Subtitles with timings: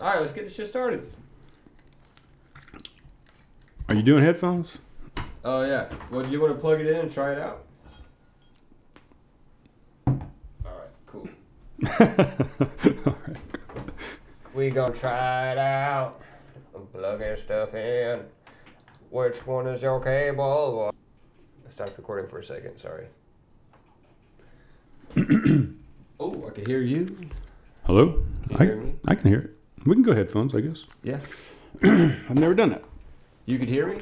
[0.00, 1.10] All right, let's get this shit started.
[3.88, 4.78] Are you doing headphones?
[5.44, 5.90] Oh yeah.
[6.10, 7.64] Well, do you want to plug it in and try it out?
[10.06, 10.18] All
[10.64, 11.28] right, cool.
[14.52, 16.20] We gonna try it out.
[16.74, 18.24] I'm plugging stuff in.
[19.10, 20.92] Which one is your cable?
[21.64, 22.76] I stopped recording for a second.
[22.76, 23.06] Sorry.
[26.20, 27.16] oh, I can hear you.
[27.84, 28.24] Hello?
[28.48, 28.94] Can you I, hear me?
[29.06, 29.59] I can hear it.
[29.84, 30.84] We can go headphones, I guess.
[31.02, 31.20] Yeah.
[31.82, 32.84] I've never done that.
[33.46, 34.00] You could hear me?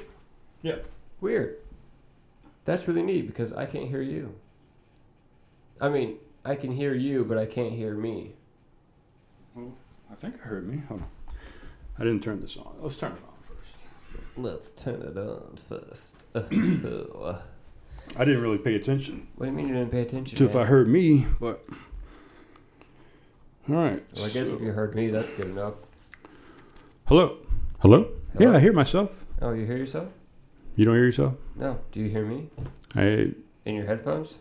[0.62, 0.76] Yeah.
[1.20, 1.56] Weird.
[2.64, 4.34] That's really neat because I can't hear you.
[5.80, 8.32] I mean, I can hear you, but I can't hear me.
[9.56, 10.82] I think I heard me.
[10.88, 11.08] Hold on.
[11.98, 12.74] I didn't turn this on.
[12.80, 13.76] Let's turn it on first.
[14.36, 16.24] Let's turn it on first.
[18.16, 20.36] I didn't really pay attention What do you mean you didn't pay attention?
[20.38, 20.56] to if?
[20.56, 21.64] I heard me, but.
[23.68, 24.02] All right.
[24.14, 25.74] Well, I guess so- if you heard me, that's good enough.
[27.06, 27.38] Hello?
[27.80, 28.10] Hello?
[28.32, 28.50] Hello?
[28.50, 29.24] Yeah, I hear myself.
[29.40, 30.08] Oh, you hear yourself?
[30.76, 31.34] You don't hear yourself?
[31.56, 31.78] No.
[31.92, 32.48] Do you hear me
[32.94, 33.32] I.
[33.64, 34.36] in your headphones?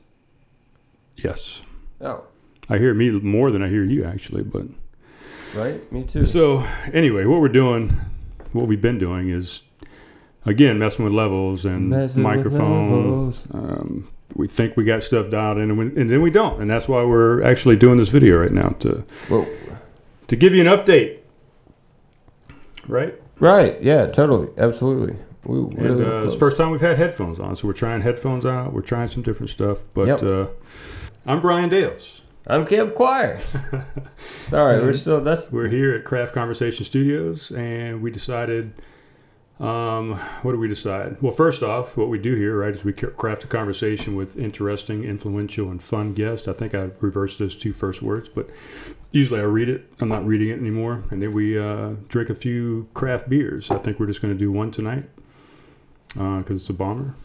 [1.18, 1.64] Yes.
[2.00, 2.24] Oh,
[2.70, 4.64] I hear me more than I hear you, actually, but.
[5.56, 5.92] right.
[5.92, 6.26] Me too.
[6.26, 7.96] So anyway, what we're doing,
[8.52, 9.64] what we've been doing is,
[10.48, 12.92] again, messing with levels and Messing with microphone.
[12.92, 13.48] levels.
[13.52, 16.70] Um, we think we got stuff dialed in, and, we, and then we don't, and
[16.70, 19.46] that's why we're actually doing this video right now to Whoa.
[20.28, 21.20] to give you an update,
[22.88, 23.16] right?
[23.40, 23.82] Right.
[23.82, 24.08] Yeah.
[24.08, 24.50] Totally.
[24.58, 25.16] Absolutely.
[25.44, 28.46] We, And uh, it's the first time we've had headphones on, so we're trying headphones
[28.46, 28.74] out.
[28.74, 30.24] We're trying some different stuff, but Yep.
[30.24, 30.48] uh,
[31.26, 32.22] I'm Brian Dales.
[32.46, 33.40] I'm Caleb Choir.
[34.48, 35.22] Sorry, we're still.
[35.22, 38.74] That's We're here at Craft Conversation Studios, and we decided.
[39.60, 40.14] Um,
[40.44, 41.20] what do we decide?
[41.22, 45.04] Well, first off, what we do here, right, is we craft a conversation with interesting,
[45.04, 46.48] influential, and fun guests.
[46.48, 48.50] I think I reversed those two first words, but
[49.12, 49.92] usually I read it.
[50.00, 53.72] I'm not reading it anymore, and then we uh, drink a few craft beers.
[53.72, 55.06] I think we're just going to do one tonight
[56.10, 57.16] because it's a bomber.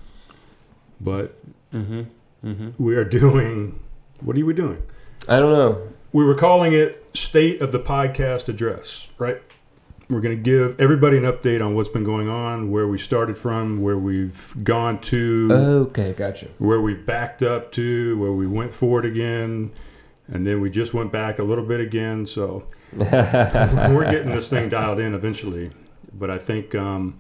[1.01, 1.37] But
[1.73, 2.03] Mm-hmm.
[2.47, 2.83] Mm-hmm.
[2.85, 3.79] we are doing.
[4.21, 4.83] What are we doing?
[5.29, 5.89] I don't know.
[6.13, 9.41] we were calling it State of the Podcast Address, right?
[10.13, 13.39] We're going to give everybody an update on what's been going on, where we started
[13.39, 16.49] from, where we've gone to, Okay, gotcha.
[16.59, 19.73] where we've backed up to, where we went forward again,
[20.29, 22.27] and then we just went back a little bit again.
[22.27, 25.71] So we're getting this thing dialed in eventually,
[26.13, 27.19] but I think um,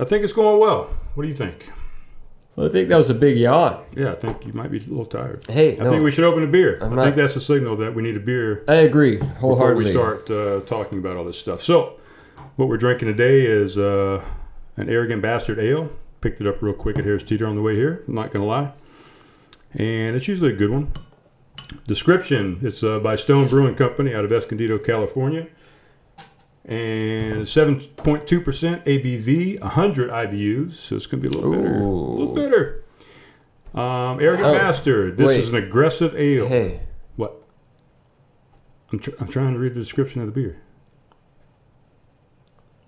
[0.00, 0.84] I think it's going well.
[1.14, 1.70] What do you think?
[2.58, 3.84] Well, I think that was a big yawn.
[3.94, 5.44] Yeah, I think you might be a little tired.
[5.48, 6.76] Hey, I no, think we should open a beer.
[6.82, 9.34] I'm I not- think that's a signal that we need a beer I agree before
[9.54, 9.84] wholeheartedly.
[9.84, 11.62] we start uh, talking about all this stuff.
[11.62, 12.00] So,
[12.56, 14.24] what we're drinking today is uh,
[14.76, 15.88] an Arrogant Bastard Ale.
[16.20, 18.02] Picked it up real quick at Harris Teeter on the way here.
[18.08, 18.72] I'm not going to lie.
[19.74, 20.92] And it's usually a good one.
[21.86, 25.46] Description It's uh, by Stone Brewing Company out of Escondido, California.
[26.68, 30.74] And 7.2% ABV, 100 IBUs.
[30.74, 31.74] So, it's going to be a little bitter.
[31.74, 32.34] A little Ooh.
[32.34, 32.84] bitter.
[33.74, 35.16] Um, Arrogant Oh, Bastard.
[35.16, 35.40] This wait.
[35.40, 36.46] is an aggressive ale.
[36.48, 36.80] Hey,
[37.16, 37.42] What?
[38.92, 40.60] I'm, tr- I'm trying to read the description of the beer.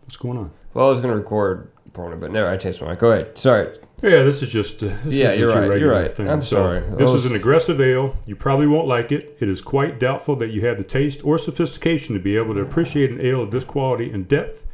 [0.03, 0.51] What's going on?
[0.75, 2.49] well, I was gonna record porno, but never.
[2.49, 2.99] I changed my mind.
[3.01, 3.39] Go ahead.
[3.39, 3.75] Sorry.
[4.03, 4.83] Yeah, this is just.
[4.83, 6.11] Uh, this Yeah, is you're right, you're right.
[6.11, 6.29] Thing.
[6.29, 6.81] I'm So, sorry.
[6.97, 8.15] This I is an aggressive ale.
[8.27, 9.37] You probably won't like it.
[9.41, 12.61] It is quite doubtful that you have the taste or sophistication to be able to
[12.61, 14.67] appreciate an ale of this quality and depth.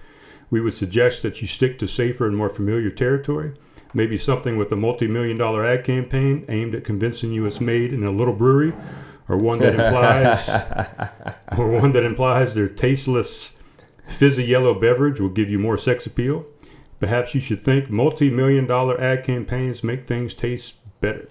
[0.48, 3.54] We would suggest that you stick to safer and more familiar territory.
[3.92, 8.04] Maybe something with a multi-million dollar ad campaign aimed at convincing you it's made in
[8.04, 8.72] a little brewery,
[9.28, 10.48] or one that implies,
[11.58, 13.56] or one that implies their tasteless,
[14.06, 16.46] fizzy yellow beverage will give you more sex appeal.
[16.98, 21.28] Perhaps you should think multi million dollar ad campaigns make things taste better.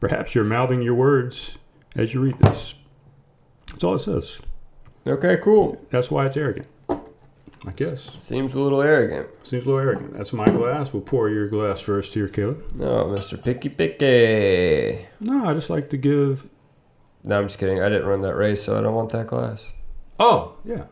[0.00, 1.58] Perhaps you're mouthing your words
[1.94, 2.74] as you read this.
[3.70, 4.40] That's all it says.
[5.06, 5.78] Okay, cool.
[5.90, 6.66] That's why it's arrogant.
[7.66, 8.22] I guess.
[8.22, 9.28] Seems a little arrogant.
[9.42, 10.12] Seems a little arrogant.
[10.14, 10.92] That's my glass.
[10.92, 12.62] We'll pour your glass first here, Caleb.
[12.74, 13.42] Oh, no, Mr.
[13.42, 15.06] Picky Picky.
[15.20, 16.48] No, I just like to give.
[17.24, 17.80] No, I'm just kidding.
[17.80, 19.72] I didn't run that race, so I don't want that glass.
[20.20, 20.84] Oh, yeah.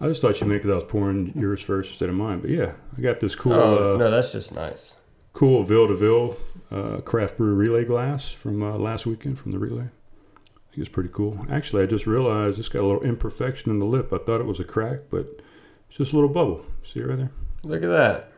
[0.00, 2.40] I just thought you meant because I was pouring yours first instead of mine.
[2.40, 3.52] But yeah, I got this cool.
[3.52, 4.96] oh uh, no, that's just nice.
[5.32, 6.36] cool Ville de Ville
[6.70, 9.84] uh, craft brew relay glass from uh, last weekend from the relay.
[9.84, 11.46] I think it's pretty cool.
[11.50, 14.12] Actually, I just realized it's got a little imperfection in the lip.
[14.12, 15.40] I thought it was a crack, but
[15.88, 16.66] it's just a little bubble.
[16.82, 17.30] See it right there?
[17.62, 18.32] Look at that.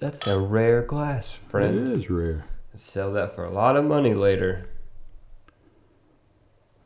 [0.00, 1.88] That's a rare glass, friend.
[1.88, 2.44] It is rare.
[2.76, 4.68] Sell that for a lot of money later.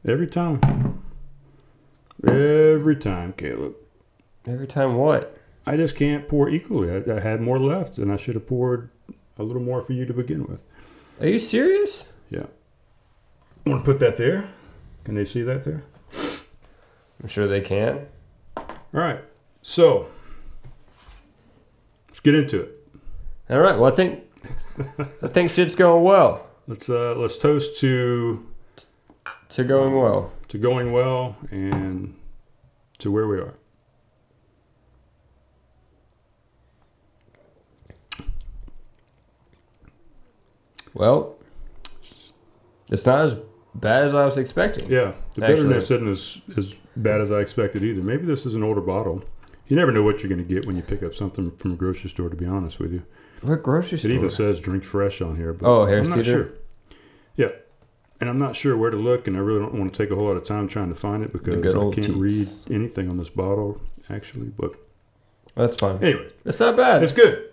[0.06, 1.02] Every time.
[2.26, 3.74] Every time, Caleb.
[4.46, 5.36] Every time what?
[5.66, 6.90] I just can't pour equally.
[6.90, 8.90] I, I had more left, and I should have poured
[9.36, 10.60] a little more for you to begin with.
[11.20, 12.10] Are you serious?
[12.30, 12.46] Yeah.
[13.66, 14.48] Want to put that there?
[15.04, 15.84] Can they see that there?
[17.20, 18.06] I'm sure they can.
[18.56, 19.20] All right.
[19.62, 20.06] So
[22.08, 22.74] let's get into it.
[23.50, 23.78] All right.
[23.78, 24.24] Well, I think
[25.22, 26.46] I think shit's going well.
[26.66, 28.46] Let's uh, let's toast to
[29.50, 30.32] To going well.
[30.48, 32.14] to going well and
[32.98, 33.54] to where we are.
[40.98, 41.36] Well,
[42.90, 43.36] it's not as
[43.74, 44.90] bad as I was expecting.
[44.90, 48.02] Yeah, the Actually- bitterness isn't as as bad as I expected either.
[48.02, 49.22] Maybe this is an older bottle.
[49.68, 51.76] You never know what you're going to get when you pick up something from a
[51.76, 52.28] grocery store.
[52.30, 53.02] To be honest with you,
[53.42, 54.10] What grocery store?
[54.10, 55.52] it even says "drink fresh" on here.
[55.52, 56.30] But Oh, Harris I'm not Teeter?
[56.30, 56.48] sure.
[57.36, 57.50] Yeah,
[58.20, 60.16] and I'm not sure where to look, and I really don't want to take a
[60.16, 63.30] whole lot of time trying to find it because I can't read anything on this
[63.30, 63.80] bottle
[64.10, 64.46] actually.
[64.58, 64.72] But
[65.54, 66.02] That's fine.
[66.02, 67.02] anyway, It's not bad.
[67.02, 67.47] it's good.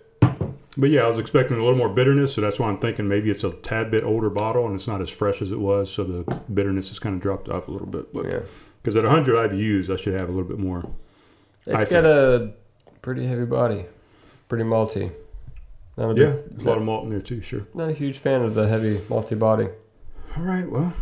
[0.76, 3.30] But yeah, I was expecting a little more bitterness, so that's why I'm thinking maybe
[3.30, 6.04] it's a tad bit older bottle and it's not as fresh as it was, so
[6.04, 8.12] the bitterness has kind of dropped off a little bit.
[8.12, 8.40] But yeah.
[8.82, 10.84] because at 100 IBUs, I should have a little bit more.
[11.66, 12.52] I It's got a
[13.00, 13.86] pretty heavy body.
[14.48, 15.12] Pretty malty.
[15.96, 17.40] A big, Yeah, there's a lot of malt in there too.
[17.40, 17.66] Sure.
[17.72, 19.68] not a huge fan of the heavy malty body.
[20.36, 20.70] All right.
[20.70, 20.92] Well,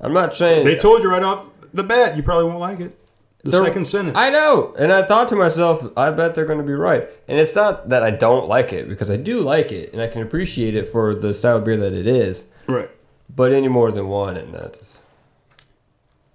[0.00, 2.98] I'm not saying they told you right off the bat you probably won't like it.
[3.44, 4.16] The They're- second sentence.
[4.18, 7.08] I know, and I thought to myself, I bet they're going to be right.
[7.28, 10.08] And it's not that I don't like it because I do like it, and I
[10.08, 12.46] can appreciate it for the style of beer that it is.
[12.66, 12.90] Right.
[13.34, 15.02] But any more than one, and that's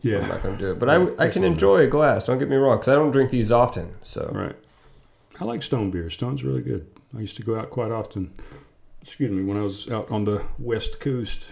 [0.01, 0.19] Yeah.
[0.19, 0.79] I'm not going to do it.
[0.79, 2.27] But I, I can enjoy a glass.
[2.27, 3.95] Don't get me wrong, because I don't drink these often.
[4.03, 4.55] So Right.
[5.41, 6.09] I like Stone beer.
[6.11, 6.85] Stone's really good.
[7.17, 8.33] I used to go out quite often.
[9.01, 11.51] Excuse me, when I was out on the west coast.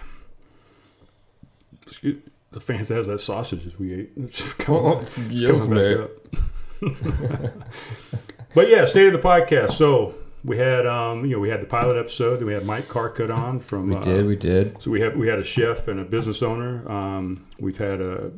[1.82, 2.18] Excuse
[2.60, 4.10] the fans has that sausages we ate.
[4.18, 5.98] It's coming, Oh, it's yes, coming mate.
[5.98, 7.54] back up.
[8.56, 9.72] but yeah, state of the podcast.
[9.72, 12.86] So we had um, you know, we had the pilot episode, then we had Mike
[12.86, 14.82] Carcut on from we uh, did, we did.
[14.82, 16.90] So we have we had a chef and a business owner.
[16.90, 18.32] Um, we've had a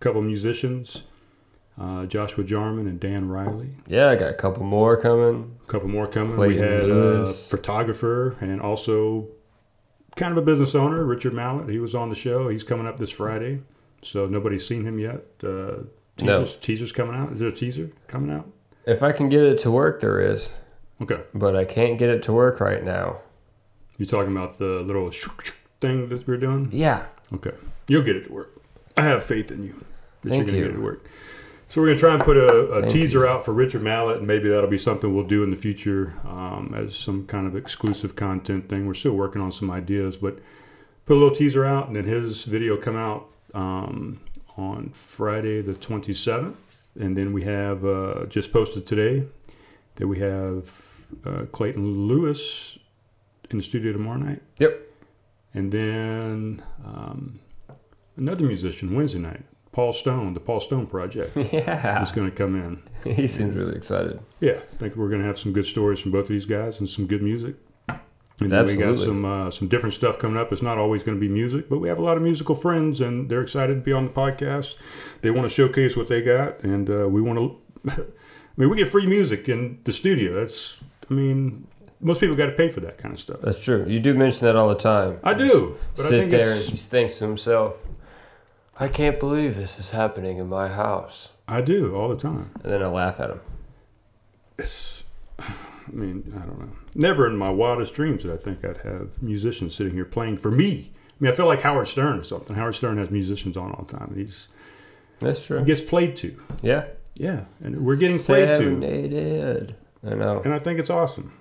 [0.00, 1.02] couple musicians,
[1.78, 3.70] uh, Joshua Jarman and Dan Riley.
[3.86, 5.56] Yeah, I got a couple more coming.
[5.62, 6.36] A couple more coming.
[6.36, 9.28] Clayton we had a photographer and also
[10.18, 11.68] kind of a business owner, Richard Mallett.
[11.70, 12.48] He was on the show.
[12.48, 13.60] He's coming up this Friday,
[14.02, 15.22] so nobody's seen him yet.
[15.42, 15.84] Uh,
[16.20, 16.40] No.
[16.40, 17.32] teasers, teasers coming out.
[17.32, 18.46] Is there a teaser coming out?
[18.86, 20.52] If I can get it to work, there is.
[21.00, 23.18] Okay, But I can't get it to work right now.
[23.98, 25.10] you're talking about the little
[25.80, 26.68] thing that we're doing.
[26.72, 27.06] Yeah.
[27.32, 27.52] Okay,
[27.88, 28.50] you'll get it to work.
[28.96, 29.84] I have faith in you
[30.22, 30.62] that Thank you're going you.
[30.62, 31.04] to get it to work.
[31.70, 33.26] So we're going to try and put a, a teaser you.
[33.26, 36.74] out for Richard Mallett, and maybe that'll be something we'll do in the future um,
[36.74, 38.86] as some kind of exclusive content thing.
[38.86, 40.38] We're still working on some ideas, but
[41.04, 44.18] put a little teaser out, and then his video come out um,
[44.56, 46.54] on Friday the 27th,
[46.98, 49.26] and then we have uh, just posted today
[49.96, 52.78] that we have uh, Clayton Lewis
[53.50, 54.40] in the studio tomorrow night.
[54.58, 54.80] Yep.
[55.52, 57.40] And then um,
[58.16, 59.44] another musician Wednesday night,
[59.78, 62.02] Paul Stone, the Paul Stone Project, Yeah.
[62.02, 63.14] is going to come in.
[63.14, 64.18] he seems really excited.
[64.40, 66.80] Yeah, I think we're going to have some good stories from both of these guys
[66.80, 67.54] and some good music.
[68.40, 70.50] And then we got some uh, some different stuff coming up.
[70.52, 73.00] It's not always going to be music, but we have a lot of musical friends,
[73.00, 74.74] and they're excited to be on the podcast.
[75.22, 77.90] They want to showcase what they got, and uh, we want to.
[78.02, 78.04] I
[78.56, 80.34] mean, we get free music in the studio.
[80.40, 81.68] That's, I mean,
[82.00, 83.40] most people got to pay for that kind of stuff.
[83.42, 83.84] That's true.
[83.88, 85.20] You do mention that all the time.
[85.22, 87.86] I do, but I Sit think there and it's, he thinks to himself,
[88.80, 91.30] I can't believe this is happening in my house.
[91.48, 92.50] I do all the time.
[92.62, 93.40] And then I laugh at him.
[94.58, 95.04] It's,
[95.38, 95.52] I
[95.90, 96.70] mean, I don't know.
[96.94, 100.50] Never in my wildest dreams did I think I'd have musicians sitting here playing for
[100.50, 100.92] me.
[100.94, 102.54] I mean, I feel like Howard Stern or something.
[102.54, 104.12] Howard Stern has musicians on all the time.
[104.14, 104.48] He's
[105.18, 105.64] That's he true.
[105.64, 106.40] gets played to.
[106.62, 106.84] Yeah.
[107.14, 109.74] Yeah, and we're getting played to.
[110.04, 110.40] I know.
[110.44, 111.32] and I think it's awesome.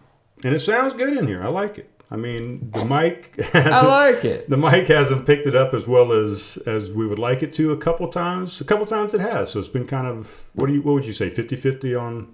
[0.44, 1.44] And it sounds good in here.
[1.44, 1.97] I like it.
[2.10, 4.50] I mean, the mic I like it.
[4.50, 7.72] the mic hasn't picked it up as well as as we would like it to.
[7.72, 9.52] A couple times, a couple times it has.
[9.52, 12.34] So it's been kind of what do you what would you say 50-50 on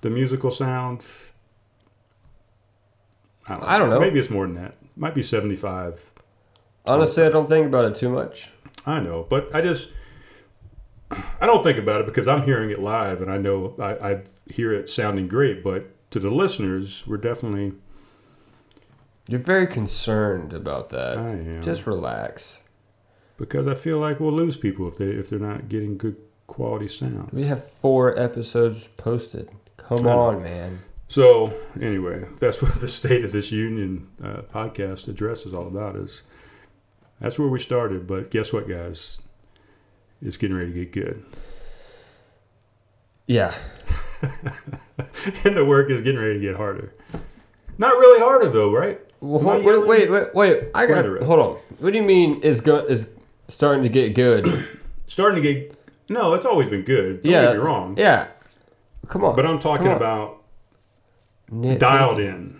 [0.00, 1.06] the musical sound.
[3.46, 4.00] I don't, I don't know.
[4.00, 4.74] Maybe it's more than that.
[4.96, 6.10] Might be seventy five.
[6.86, 8.50] Honestly, I don't think about it too much.
[8.86, 9.90] I know, but I just
[11.40, 14.22] I don't think about it because I'm hearing it live and I know I, I
[14.46, 15.62] hear it sounding great.
[15.62, 17.74] But to the listeners, we're definitely
[19.30, 21.18] You're very concerned about that.
[21.18, 22.62] I am Just relax.
[23.38, 26.16] because I feel like we'll lose people if they if they're not getting good
[26.48, 27.30] quality sound.
[27.32, 29.48] We have four episodes posted.
[29.76, 30.80] Come on, man.
[31.08, 35.94] So anyway, that's what the State of This Union uh, podcast address is all about.
[35.96, 36.22] Is
[37.20, 39.20] that's where we started, but guess what, guys?
[40.20, 41.24] It's getting ready to get good,
[43.26, 43.54] Yeah.
[44.22, 46.92] and the work is getting ready to get harder.
[47.78, 49.00] Not really harder though, right?
[49.20, 50.64] Wait, wait, wait, wait.
[50.74, 51.04] I got.
[51.04, 51.22] Wait.
[51.22, 51.56] Hold on.
[51.78, 53.14] What do you mean is go, is
[53.48, 54.46] starting to get good?
[55.06, 55.76] starting to get.
[56.08, 57.22] No, it's always been good.
[57.22, 57.96] Don't yeah, get me wrong.
[57.98, 58.28] Yeah,
[59.08, 59.36] come on.
[59.36, 60.42] But I'm talking about
[61.50, 62.58] Nit- dialed in.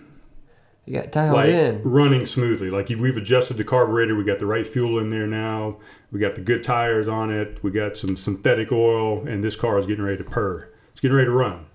[0.84, 1.82] You got dialed like in.
[1.82, 2.68] running smoothly.
[2.68, 5.78] Like we've adjusted the carburetor, we got the right fuel in there now.
[6.12, 7.62] We got the good tires on it.
[7.62, 10.68] We got some synthetic oil, and this car is getting ready to purr.
[10.92, 11.66] It's getting ready to run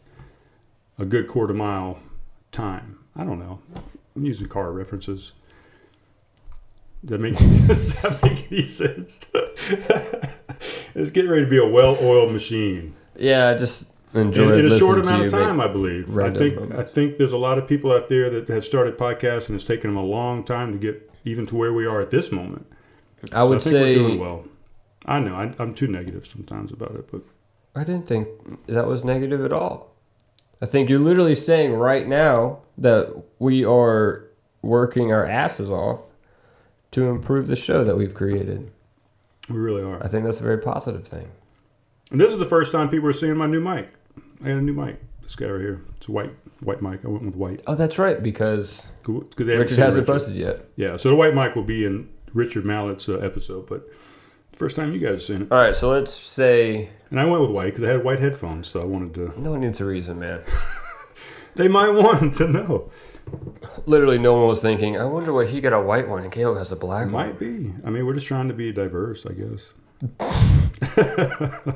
[0.97, 1.99] a good quarter mile
[2.51, 2.99] time.
[3.15, 3.59] I don't know.
[4.15, 5.33] I'm using car references.
[7.03, 7.33] Does that make,
[7.67, 9.19] does that make any sense?
[10.95, 14.99] it's getting ready to be a well-oiled machine Yeah, just enjoy in, in a short
[14.99, 16.17] amount of time, I believe.
[16.17, 16.77] I think moments.
[16.77, 19.65] I think there's a lot of people out there that have started podcasts, and it's
[19.65, 22.65] taken them a long time to get even to where we are at this moment.
[23.33, 24.45] I So would I think say we're doing well.
[25.05, 27.21] I know I, I'm too negative sometimes about it, but
[27.75, 28.27] I didn't think
[28.67, 29.94] that was negative at all.
[30.61, 34.25] I think you're literally saying right now that we are
[34.61, 36.01] working our asses off
[36.91, 38.71] to improve the show that we've created.
[39.49, 40.03] we really are.
[40.03, 41.29] I think that's a very positive thing.
[42.11, 43.89] And this is the first time people are seeing my new mic.
[44.43, 44.99] I had a new mic.
[45.21, 45.81] This guy right here.
[45.97, 47.03] It's a white white mic.
[47.03, 47.61] I went with white.
[47.67, 48.87] Oh, that's right, because.
[49.03, 50.05] 'Cause Richard hasn't Richard.
[50.07, 50.65] posted yet.
[50.75, 53.87] Yeah, so the white mic will be in Richard Mallett's uh, episode, but
[54.57, 55.51] first time you guys have seen it.
[55.51, 58.67] All right, so let's say And I went with white because I had white headphones,
[58.67, 59.33] so I wanted to.
[59.39, 60.41] no one needs a reason, man.
[61.55, 62.89] They might want to know.
[63.85, 64.99] Literally, no one was thinking.
[64.99, 67.13] I wonder why he got a white one and Caleb has a black one.
[67.13, 67.73] Might be.
[67.85, 69.71] I mean, we're just trying to be diverse, I guess.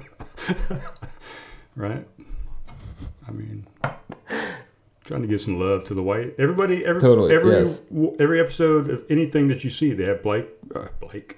[1.78, 2.06] right?
[3.26, 3.66] I mean,
[5.06, 6.36] trying to give some love to the white.
[6.38, 7.82] Everybody, every Totally, every yes.
[8.20, 11.38] every episode of anything that you see, they have Blake, uh, Blake,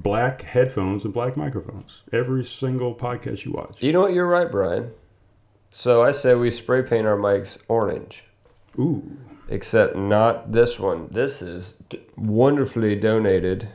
[0.00, 2.02] black headphones and black microphones.
[2.12, 3.82] Every single podcast you watch.
[3.82, 4.12] You know what?
[4.14, 4.92] You're right, Brian.
[5.70, 8.24] So I say we spray paint our mics orange.
[8.78, 9.16] Ooh,
[9.48, 11.08] except not this one.
[11.10, 13.68] This is d- wonderfully donated.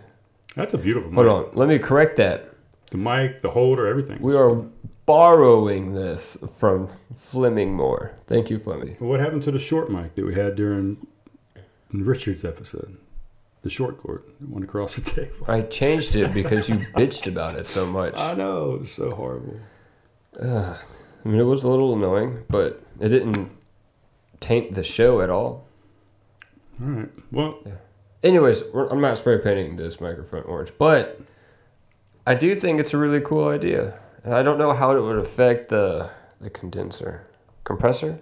[0.56, 1.26] that's a beautiful mic.
[1.26, 2.50] Hold on, let me correct that.
[2.92, 4.22] The mic, the holder, everything.
[4.22, 4.56] We are
[5.06, 8.14] borrowing this from Fleming Moore.
[8.28, 8.96] Thank you, Fleming.
[9.00, 11.06] What happened to the short mic that we had during
[11.92, 12.98] Richard's episode?
[13.64, 15.46] The short cord that went across the table.
[15.48, 18.14] I changed it because you bitched about it so much.
[18.18, 19.60] I know, it was so horrible.
[20.42, 20.78] Ugh.
[21.26, 23.52] I mean, it was a little annoying, but it didn't
[24.40, 25.68] taint the show at all.
[26.82, 27.10] All right.
[27.32, 27.60] Well,
[28.24, 31.20] Anyways, we're, I'm not spray painting this microphone orange, but
[32.26, 34.00] I do think it's a really cool idea.
[34.24, 36.10] And I don't know how it would affect the
[36.42, 37.26] the condenser,
[37.64, 38.20] compressor,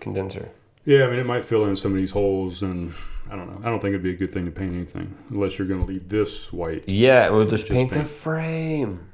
[0.00, 0.50] condenser.
[0.84, 2.94] yeah, I mean, it might fill in some of these holes, and
[3.30, 3.60] I don't know.
[3.66, 5.86] I don't think it'd be a good thing to paint anything unless you're going to
[5.86, 6.88] leave this white.
[6.88, 9.08] Yeah, we'll just, Just paint, the frame.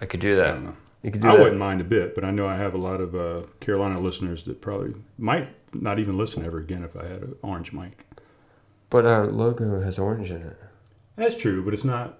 [0.00, 0.52] I could do I that.
[0.54, 0.76] don't know.
[1.02, 1.40] You could do I that.
[1.42, 4.44] wouldn't mind a bit, but I know I have a lot of uh, Carolina listeners
[4.44, 8.04] that probably might not even listen ever again if I had an orange mic.
[8.90, 10.56] But our logo has orange in it.
[11.16, 12.18] That's true, but it's not.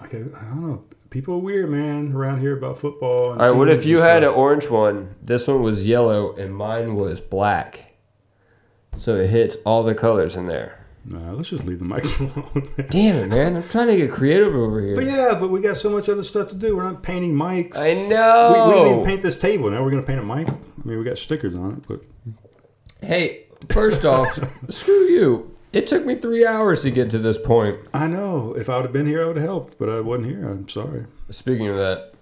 [0.00, 0.84] Like, I I don't know.
[1.10, 3.32] People are weird, man, around here about football.
[3.32, 5.14] And All right, what if you had an orange one?
[5.22, 7.92] This one was yellow and mine was black.
[8.96, 10.80] So it hits all the colors in there.
[11.04, 12.68] Nah, let's just leave the mics alone.
[12.90, 13.56] Damn it, man.
[13.56, 14.96] I'm trying to get creative over here.
[14.96, 16.76] But yeah, but we got so much other stuff to do.
[16.76, 17.76] We're not painting mics.
[17.76, 18.72] I We, we know.
[18.74, 19.70] didn't even paint this table.
[19.70, 20.48] Now we're going to paint a mic.
[20.48, 22.00] I mean, we got stickers on it, but
[23.06, 24.36] Hey, first off,
[24.70, 25.54] screw you.
[25.72, 27.78] It took me three hours to get to this point.
[27.94, 29.78] I know if I would have been here, I would have helped.
[29.78, 30.48] But I wasn't here.
[30.48, 31.04] I'm sorry.
[31.30, 32.14] Speaking of that,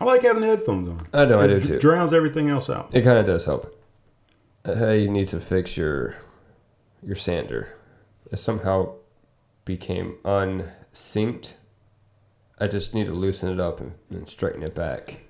[0.00, 1.06] I like having the headphones on.
[1.14, 1.78] I know I do It too.
[1.78, 2.90] drowns everything else out.
[2.92, 3.70] It kind of does help.
[4.64, 6.16] Hey, you need to fix your
[7.02, 7.68] your sander.
[8.32, 8.94] It somehow
[9.64, 11.54] became unsynced.
[12.58, 15.20] I just need to loosen it up and, and straighten it back.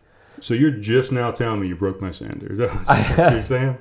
[0.41, 2.53] So you're just now telling me you broke my sander.
[2.53, 3.79] Is that what you're saying?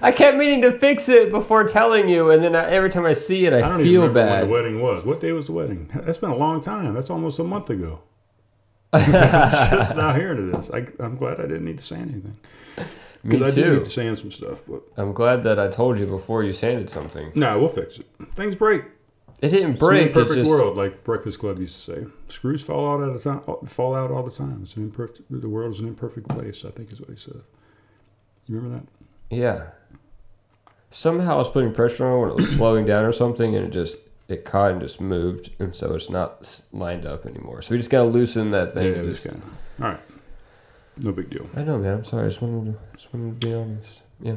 [0.00, 3.12] I kept meaning to fix it before telling you, and then I, every time I
[3.12, 4.42] see it, I, I don't even feel remember when bad.
[4.44, 5.04] the wedding was.
[5.04, 5.90] What day was the wedding?
[5.94, 6.94] That's been a long time.
[6.94, 8.00] That's almost a month ago.
[8.92, 10.70] I'm just now hearing this.
[10.70, 12.36] I, I'm glad I didn't need to say anything.
[13.26, 13.76] Me Because I do too.
[13.78, 16.88] need to sand some stuff, but I'm glad that I told you before you sanded
[16.90, 17.32] something.
[17.34, 18.06] no, we'll fix it.
[18.34, 18.82] Things break.
[19.42, 20.16] It didn't It's an break.
[20.16, 22.06] It's just world, like Breakfast Club used to say.
[22.28, 23.42] Screws fall out at a time.
[23.46, 24.60] Uh, fall out all the time.
[24.62, 25.22] It's an imperfect.
[25.30, 26.64] The world is an imperfect place.
[26.64, 27.42] I think is what he said.
[28.46, 29.36] You remember that?
[29.36, 29.66] yeah.
[30.90, 33.70] Somehow I was putting pressure on when it was slowing down or something, and it
[33.70, 33.96] just
[34.28, 37.60] it caught and just moved, and so it's not lined up anymore.
[37.60, 38.94] So we just gotta loosen that thing.
[38.94, 39.44] yeah, just- of.
[39.82, 40.00] All right.
[41.02, 41.48] No big deal.
[41.54, 41.94] I know, man.
[41.98, 42.24] I'm sorry.
[42.24, 44.00] I just wanted to, just wanted to be honest.
[44.20, 44.36] Yeah.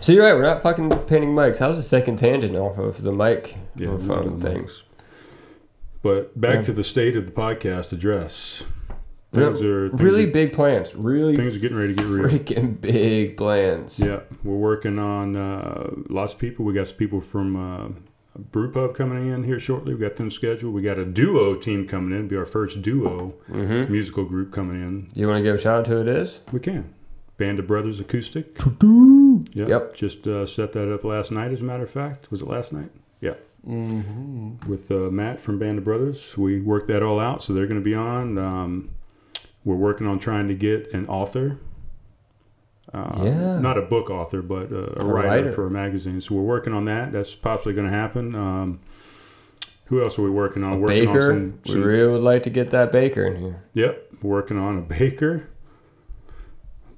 [0.00, 0.34] So you're right.
[0.34, 1.60] We're not fucking painting mics.
[1.66, 4.84] Was a second tangent off of the mic Yeah, phone things.
[6.02, 6.62] But back Yeah.
[6.62, 8.64] to the state of the podcast address.
[9.32, 10.94] Things are things really Are, big plans.
[10.94, 12.28] Really things are getting ready to get real.
[12.28, 13.98] freaking big plans.
[14.00, 16.64] Yeah, we're working on uh, lots of people.
[16.64, 17.88] We got some people from uh,
[18.38, 19.94] brew pub coming in here shortly.
[19.94, 20.72] We got them scheduled.
[20.74, 22.28] We got a duo team coming in.
[22.28, 23.92] Be our first duo Mm-hmm.
[23.92, 25.08] musical group coming in.
[25.14, 26.40] You want to give a shout out to who it is?
[26.52, 26.94] We can.
[27.36, 28.56] Band of Brothers Acoustic.
[28.58, 29.68] Yep.
[29.68, 29.94] Yep.
[29.94, 32.30] Just uh, set that up last night, as a matter of fact.
[32.30, 32.90] Was it last night?
[33.20, 33.34] Yeah.
[33.66, 34.68] Mm-hmm.
[34.70, 36.36] With uh, Matt from Band of Brothers.
[36.36, 38.36] We worked that all out, so they're going to be on.
[38.38, 38.90] Um,
[39.64, 41.58] we're working on trying to get an author.
[42.92, 43.58] Uh, Yeah.
[43.60, 45.52] Not a book author, but uh, a, A writer, writer.
[45.52, 46.20] for a magazine.
[46.20, 47.12] So we're working on that.
[47.12, 48.34] That's possibly going to happen.
[48.34, 48.80] Um,
[49.86, 50.80] who else are we working on?
[50.80, 51.20] working on Baker.
[51.66, 53.64] some, We really would like to get that Baker in here.
[53.74, 55.48] Yep, working on a baker,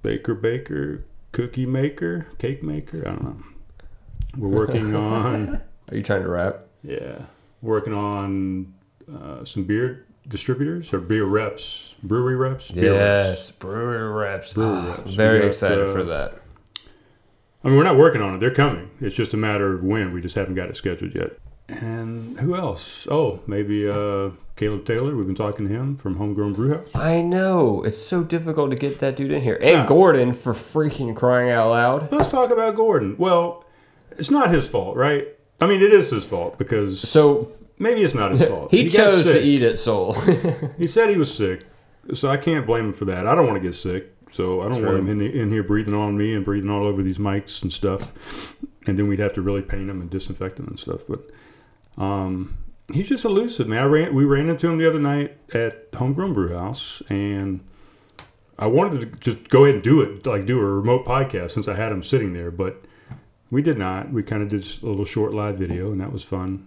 [0.03, 2.99] baker, baker, cookie maker, cake maker.
[3.07, 3.37] I don't know.
[4.37, 6.67] We're working on Are you trying to rap?
[6.83, 7.23] yeah,
[7.61, 8.75] working on
[9.13, 12.71] uh, some beer distributors or beer reps, brewery reps.
[12.71, 13.29] beer reps.
[13.29, 14.55] Yes, brewery reps.
[14.55, 15.15] Brewery Ah, reps.
[15.15, 16.39] Very got, excited uh, for that.
[17.65, 18.39] I mean, we're not working on it.
[18.39, 18.91] They're coming.
[19.01, 20.13] It's just a matter of when.
[20.13, 21.33] We just haven't got it scheduled yet.
[21.69, 23.07] And who else?
[23.11, 25.17] Oh, maybe uh, Caleb Taylor.
[25.17, 26.95] We've been talking to him from Homegrown Brewhouse.
[26.97, 29.87] I know it's so difficult to get that dude in here, and Yeah.
[29.87, 32.11] Gordon for freaking crying out loud.
[32.13, 33.15] Let's talk about Gordon.
[33.17, 33.65] Well,
[34.19, 35.29] it's not his fault, right?
[35.63, 37.47] I mean, it is his fault because So
[37.79, 38.73] maybe it's not his fault.
[38.73, 40.15] he got chose to eat it, soul.
[40.79, 41.65] He said he was sick,
[42.13, 43.29] so I can't blame him for that.
[43.29, 45.95] I don't want to get sick, so I don't want him in, in here breathing
[45.95, 48.57] on me and breathing all over these mics and stuff.
[48.87, 51.03] And then we'd have to really paint him and disinfect him and stuff.
[51.09, 51.31] But
[51.97, 52.59] um,
[52.93, 53.85] he's just elusive, man.
[53.85, 57.61] I ran, we ran into him the other night at Homegrown Brew House, and
[58.59, 61.69] I wanted to just go ahead and do it, like do a remote podcast since
[61.69, 62.85] I had him sitting there, but
[63.53, 64.11] we did not.
[64.13, 66.67] We kind of did a little short live video, and that was fun.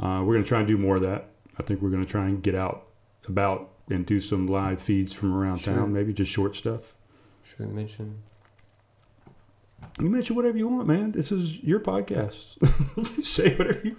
[0.00, 1.30] Uh, we're going to try and do more of that.
[1.58, 2.86] I think we're going to try and get out
[3.26, 5.74] about and do some live feeds from around Sure.
[5.74, 6.94] town, maybe just short stuff.
[7.42, 8.18] Should we mention?
[9.98, 11.12] You mention whatever you want, man.
[11.12, 12.44] This is your podcast.
[13.24, 13.96] say whatever you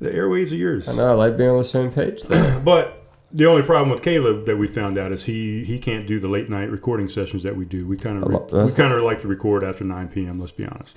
[0.00, 0.88] The airwaves are yours.
[0.88, 2.58] I know I like being on the same page there.
[2.64, 3.02] But
[3.32, 6.28] the only problem with Caleb that we found out is he he can't do the
[6.28, 7.84] late night recording sessions that we do.
[7.86, 10.38] We kind of lot- we kind of like to record after 9 p.m.
[10.40, 10.96] Let's be honest.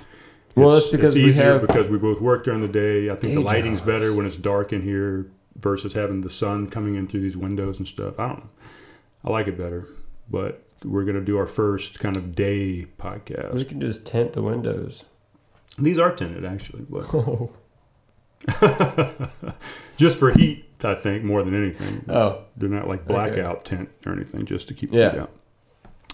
[0.60, 3.10] Well, It's- that's because it's we easier have- because we both work during the day.
[3.10, 3.88] I think the lighting's jobs.
[3.92, 5.28] better when it's dark in here
[5.60, 8.20] versus having the sun coming in through these windows and stuff.
[8.20, 8.50] I don't know.
[9.26, 9.88] I like it better,
[10.30, 13.54] but we're gonna do our first kind of day podcast.
[13.54, 15.04] we can just tent the windows.
[15.78, 17.52] These are tinted actually, but oh,
[19.98, 22.06] just for heat, I think more than anything.
[22.10, 23.14] oh, They're not like Okay.
[23.14, 25.06] blackout tent or anything, just to keep Yeah.
[25.08, 25.32] the heat out.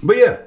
[0.04, 0.38] But yeah,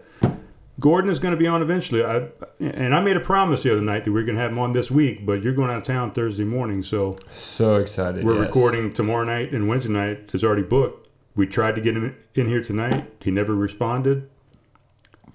[0.80, 2.04] Gordon is going to be on eventually.
[2.04, 2.28] I
[2.60, 4.58] and I made a promise the other night that we are going to have him
[4.60, 8.24] on this week, but you're going out of town Thursday morning, so so excited.
[8.24, 8.46] we're yes.
[8.46, 11.08] recording tomorrow night and Wednesday night is already booked.
[11.34, 13.10] We tried to get him in here tonight.
[13.22, 14.28] He never responded.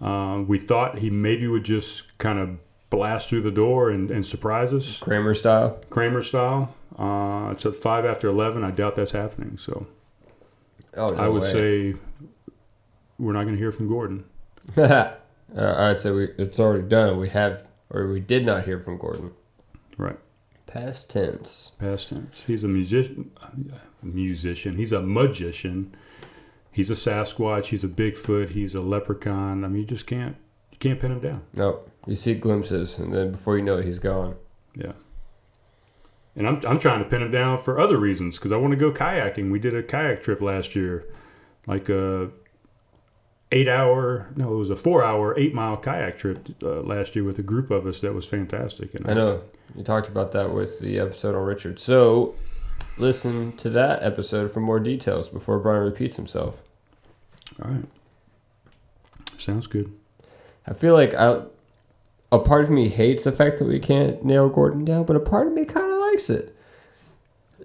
[0.02, 2.58] Uh, we thought he maybe would just kind of
[2.90, 5.80] blast through the door and, and surprise us, Kramer style.
[5.90, 6.74] Kramer style.
[6.98, 8.64] Uh, it's at five after eleven.
[8.64, 9.58] I doubt that's happening.
[9.58, 9.88] So
[10.96, 11.52] Oh, no I would way.
[11.52, 11.96] say
[13.18, 14.26] we're not going to hear from Gordon.
[15.56, 17.20] uh, I'd say we it's already done.
[17.20, 19.32] We have or we did not hear from Gordon.
[19.98, 20.18] Right.
[20.66, 21.74] Past tense.
[21.80, 22.46] Past tense.
[22.46, 23.32] He's a musician.
[24.02, 24.76] Musician.
[24.76, 25.96] He's a magician.
[26.72, 27.66] He's a Sasquatch.
[27.66, 28.50] He's a Bigfoot.
[28.50, 29.64] He's a leprechaun.
[29.64, 30.36] I mean, you just can't
[30.72, 31.44] you can't pin him down.
[31.54, 34.36] No, you see glimpses, and then before you know it, he's gone.
[34.76, 34.94] Yeah.
[36.36, 38.78] And I'm I'm trying to pin him down for other reasons because I want to
[38.78, 39.52] go kayaking.
[39.52, 41.06] We did a kayak trip last year,
[41.68, 42.32] like a
[43.54, 47.24] eight hour no, it was a four hour, eight mile kayak trip uh, last year
[47.24, 48.02] with a group of us.
[48.02, 48.94] That was fantastic.
[48.96, 49.40] And I know
[49.76, 51.80] you talked about that with the episode on Richard.
[51.80, 52.36] So
[52.98, 56.62] listen to that episode for more details before Brian repeats himself.
[57.64, 57.86] All right.
[59.38, 59.94] Sounds good.
[60.66, 61.42] I feel like I,
[62.32, 65.20] a part of me hates the fact that we can't nail Gordon down, but a
[65.20, 66.56] part of me kind of likes it.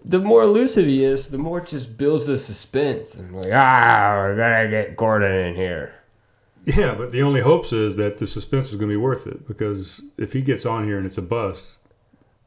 [0.04, 3.14] The more elusive he is, the more it just builds the suspense.
[3.16, 5.94] And like, ah, we're gonna get Gordon in here.
[6.64, 9.48] Yeah, but the only hopes is that the suspense is going to be worth it
[9.48, 11.80] because if he gets on here and it's a bust,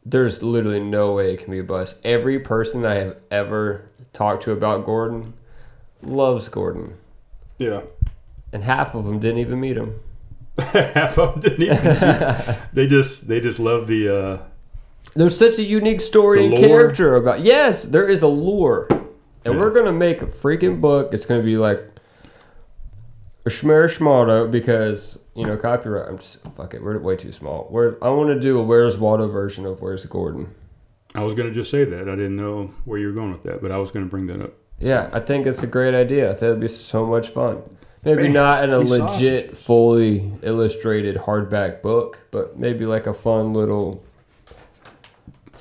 [0.05, 1.99] There's literally no way it can be a bust.
[2.03, 5.33] Every person I have ever talked to about Gordon
[6.03, 6.97] loves Gordon,
[7.57, 7.81] yeah,
[8.53, 9.99] and half of them didn't even meet him.
[10.59, 12.55] half of them didn't even.
[12.73, 14.09] they just they just love the.
[14.15, 14.37] Uh,
[15.13, 17.41] There's such a unique story and character about.
[17.41, 19.59] Yes, there is a lore, and Yeah.
[19.59, 21.13] we're gonna make a freaking book.
[21.13, 21.83] It's gonna be like
[23.45, 26.07] a Schmer Schmaldo because you know copyright.
[26.09, 26.83] I'm just fuck it.
[26.83, 27.67] We're way too small.
[27.71, 30.53] We're I want to do a Where's Waldo version of Where's Gordon.
[31.13, 33.43] I was going to just say that I didn't know where you were going with
[33.43, 34.53] that, but I was going to bring that up.
[34.79, 36.29] Yeah, I think it's a great idea.
[36.29, 37.63] I think it'd be so much fun.
[38.05, 44.01] Maybe not in a legit, fully illustrated hardback book, but maybe like a fun little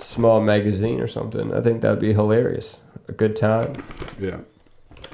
[0.01, 1.53] small magazine or something.
[1.55, 2.79] I think that'd be hilarious.
[3.09, 3.83] A good time.
[4.19, 4.39] Yeah.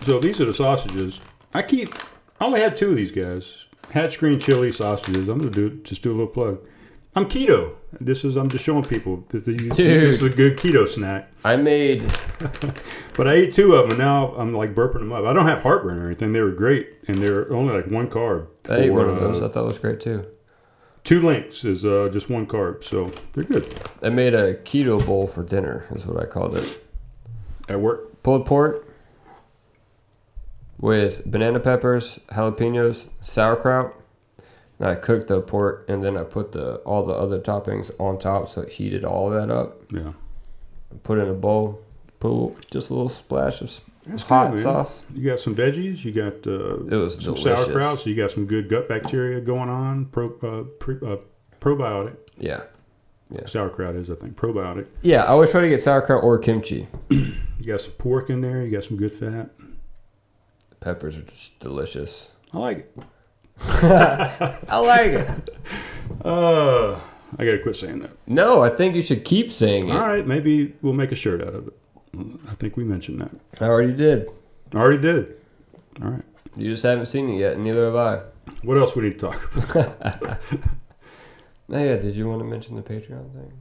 [0.02, 1.20] So these are the sausages.
[1.54, 1.94] I keep.
[2.40, 3.66] I only had two of these guys.
[3.90, 5.28] Hatch green chili sausages.
[5.28, 6.58] I'm gonna do just do a little plug.
[7.14, 7.74] I'm keto.
[7.98, 11.30] This is I'm just showing people this, is- this is a good keto snack.
[11.44, 12.02] I made
[13.16, 15.24] But I ate two of them, and now I'm like burping them up.
[15.24, 16.34] I don't have heartburn or anything.
[16.34, 18.48] They were great, and they're only like one carb.
[18.68, 19.40] I ate one of those.
[19.40, 20.26] uh, I thought it was great too.
[21.06, 23.74] Two links is uh, just one carb, so they're good.
[24.02, 25.86] I made a keto bowl for dinner.
[25.94, 26.84] Is what I called it.
[27.68, 28.86] At work, Pulled pork
[30.78, 33.94] with banana peppers, jalapenos, sauerkraut.
[34.78, 38.18] And I cooked the pork and then I put the all the other toppings on
[38.18, 39.80] top, so it heated all that up.
[39.90, 40.12] yeah,
[41.02, 41.80] Put it in a bowl.
[42.20, 43.70] Put a little, just a little splash of
[44.06, 45.02] that's hot good, sauce.
[45.14, 46.04] You got some veggies.
[46.04, 47.42] You got uh, some delicious.
[47.42, 47.98] sauerkraut.
[48.00, 50.06] So you got some good gut bacteria going on.
[50.06, 51.16] Pro, uh, pre, uh,
[51.60, 52.16] probiotic.
[52.38, 52.62] Yeah,
[53.30, 53.46] yeah.
[53.46, 54.86] Sauerkraut is, I think, probiotic.
[55.02, 55.24] yeah.
[55.24, 56.86] I always try to get sauerkraut or kimchi.
[57.58, 58.62] You got some pork in there.
[58.62, 59.50] You got some good fat.
[60.68, 62.30] The peppers are just delicious.
[62.52, 62.96] I like it.
[63.58, 65.50] I like it.
[66.24, 67.00] Uh,
[67.36, 68.10] I gotta quit saying that.
[68.28, 69.92] No, I think you should keep saying it.
[69.92, 71.72] All right, maybe we'll make a shirt out of it.
[72.48, 73.30] I think we mentioned that.
[73.60, 74.28] I already did.
[74.72, 75.38] I already did.
[76.02, 76.24] All right.
[76.56, 78.22] You just haven't seen it yet, and neither have I.
[78.62, 80.40] What else we need to talk about?
[81.72, 83.52] Oh yeah, did you want to mention the Patreon thing?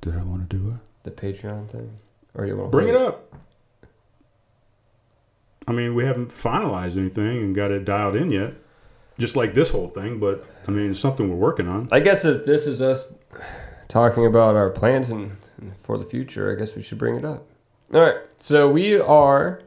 [0.00, 0.80] Did I want to do it?
[1.04, 1.96] The Patreon thing,
[2.34, 3.32] or you want to Bring it up.
[5.68, 8.54] I mean, we haven't finalized anything and got it dialed in yet.
[9.16, 11.88] Just like this whole thing, but I mean, it's something we're working on.
[11.92, 13.14] I guess if this is us
[13.86, 15.36] talking about our plans and
[15.76, 17.46] for the future, I guess we should bring it up.
[17.94, 19.60] All right, so we are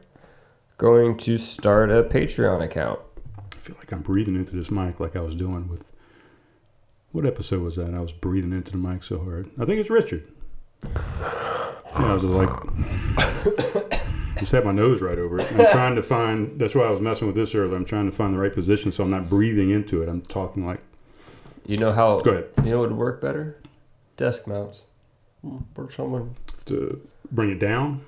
[0.78, 3.00] going to start a Patreon account.
[3.38, 5.92] I feel like I'm breathing into this mic like I was doing with.
[7.12, 7.94] What episode was that?
[7.94, 9.50] I was breathing into the mic so hard.
[9.58, 10.24] I think it's Richard.
[10.84, 12.48] Yeah, I was like,
[14.38, 15.50] just had my nose right over it.
[15.52, 16.58] I'm trying to find.
[16.58, 17.76] That's why I was messing with this earlier.
[17.76, 20.08] I'm trying to find the right position so I'm not breathing into it.
[20.08, 20.80] I'm talking like.
[21.64, 22.18] You know how?
[22.18, 22.48] Go ahead.
[22.58, 23.60] You know what would work better?
[24.16, 24.84] Desk mounts.
[25.76, 26.36] Or someone.
[26.66, 28.04] To bring it down,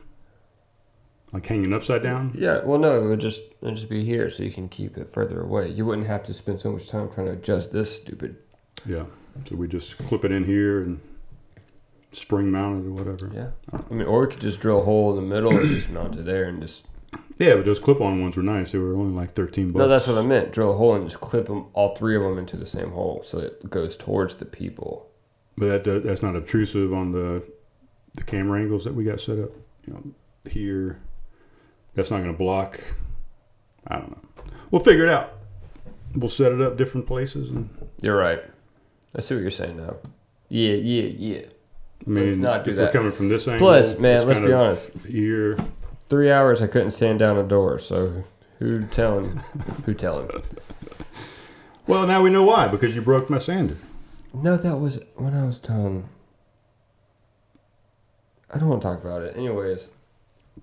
[1.32, 2.34] like hanging upside down.
[2.38, 2.62] Yeah.
[2.64, 5.10] Well, no, it would just it would just be here, so you can keep it
[5.10, 5.68] further away.
[5.68, 8.36] You wouldn't have to spend so much time trying to adjust this stupid.
[8.84, 9.04] Yeah.
[9.44, 11.00] So we just clip it in here and
[12.10, 13.30] spring mount it or whatever.
[13.32, 13.50] Yeah.
[13.72, 16.16] I mean, or we could just drill a hole in the middle and just mount
[16.16, 16.84] it there and just.
[17.38, 18.72] Yeah, but those clip-on ones were nice.
[18.72, 19.78] They were only like thirteen bucks.
[19.78, 20.52] No, that's what I meant.
[20.52, 23.22] Drill a hole and just clip them, all three of them, into the same hole,
[23.24, 25.07] so it goes towards the people.
[25.58, 27.42] But that that's not obtrusive on the
[28.14, 29.50] the camera angles that we got set up.
[29.86, 30.02] You know,
[30.50, 31.00] here,
[31.94, 32.80] that's not going to block.
[33.86, 34.44] I don't know.
[34.70, 35.34] We'll figure it out.
[36.14, 37.68] We'll set it up different places, and
[38.02, 38.42] You're right.
[39.16, 39.96] I see what you're saying now.
[40.48, 41.42] Yeah, yeah, yeah.
[42.06, 42.82] I mean, Let's not do if that.
[42.86, 44.92] we're coming from this angle, Plus, man, it's let's kind be honest.
[45.06, 45.58] Here,
[46.08, 47.78] Three hours, I couldn't stand down a door.
[47.78, 48.24] So,
[48.58, 49.36] who telling?
[49.84, 50.30] who telling?
[51.86, 53.76] well, now we know why because you broke my sander.
[54.34, 56.08] No, that was when I was done.
[58.52, 59.36] I don't want to talk about it.
[59.36, 59.90] Anyways,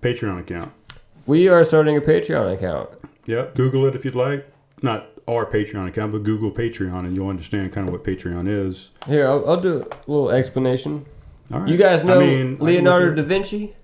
[0.00, 0.72] Patreon account.
[1.26, 2.90] we are starting a Patreon account.
[3.26, 3.54] Yep.
[3.54, 4.46] Google it if you'd like.
[4.82, 8.90] Not our Patreon account, but Google Patreon, and you'll understand kind of what Patreon is.
[9.06, 11.04] Here, I'll, I'll do a little explanation.
[11.52, 11.68] All right.
[11.68, 13.74] You guys know I mean, I Leonardo look da Vinci?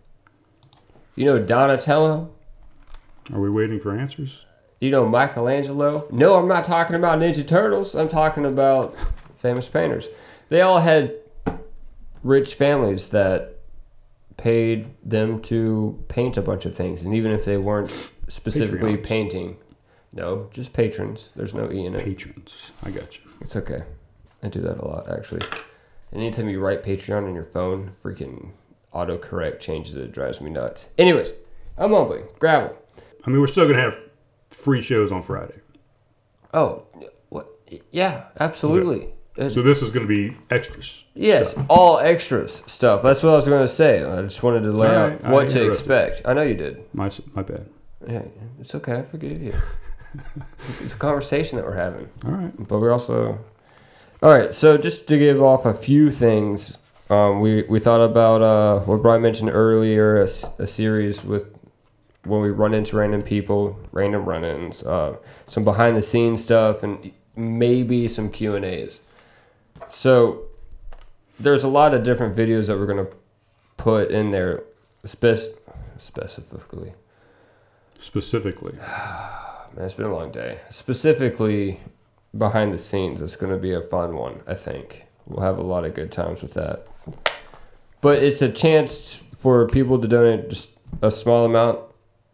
[1.14, 2.30] You know Donatello?
[3.26, 4.46] at- Are we waiting for answers?
[4.80, 6.08] You know Michelangelo?
[6.10, 7.94] No, I'm not talking about Ninja Turtles.
[7.94, 8.96] I'm talking about
[9.42, 10.06] famous painters.
[10.48, 11.14] They all had
[12.22, 13.56] rich families that
[14.36, 17.90] paid them to paint a bunch of things, and even if they weren't
[18.28, 19.06] specifically Patreons.
[19.06, 19.56] painting,
[20.12, 21.28] no, just patrons.
[21.36, 22.04] There's no e in it.
[22.04, 22.72] Patrons.
[22.82, 23.24] I got you.
[23.40, 23.82] It's okay.
[24.42, 25.42] I do that a lot actually.
[26.12, 28.50] Anytime you write Patreon on your phone, freaking
[28.92, 30.02] autocorrect changes it.
[30.02, 30.88] It drives me nuts.
[30.98, 31.32] Anyways,
[31.78, 32.24] I'm mumbling.
[32.38, 32.76] Gravel.
[33.24, 33.98] I mean, we're still gonna have
[34.50, 35.60] free shows on Friday,
[36.52, 36.84] Oh,
[37.30, 37.48] what?
[37.90, 39.06] Yeah, absolutely.
[39.06, 39.10] Uh,
[39.48, 41.04] so this is gonna be extras.
[41.14, 41.66] yes, stuff.
[41.70, 43.02] all extras stuff.
[43.02, 44.04] That's what I was going to say.
[44.04, 46.22] I just wanted to lay out what to expect.
[46.24, 46.84] I know you did.
[46.92, 47.66] My my bad.
[48.06, 48.22] Yeah,
[48.60, 48.98] it's okay.
[48.98, 49.54] I forgive you.
[50.82, 52.08] it's, a, conversation that we're having.
[52.26, 52.68] All right.
[52.68, 53.38] but we're also
[54.22, 56.78] all right so just to give off a few things
[57.10, 61.52] um, we, we thought about uh, what brian mentioned earlier a series with
[62.24, 65.16] when we run into random people random run-ins uh,
[65.48, 69.00] some behind the scenes stuff and maybe some q and a's
[70.02, 70.42] so
[71.38, 73.12] there's a lot of different videos that we're going to
[73.76, 74.64] put in there
[75.04, 75.54] spec-
[75.98, 76.92] specifically
[78.02, 78.72] Specifically,
[79.76, 80.58] Man, it's been a long day.
[80.70, 81.80] Specifically,
[82.36, 84.42] behind the scenes, it's going to be a fun one.
[84.44, 86.84] I think we'll have a lot of good times with that.
[88.00, 91.78] but it's a chance for people to donate just a small amount